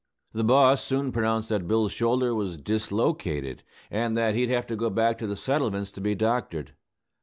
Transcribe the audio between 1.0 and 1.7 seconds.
pronounced that